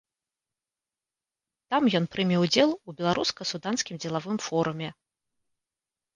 [1.73, 4.89] Там ён прыме ўдзел у беларуска-суданскім дзелавым форуме.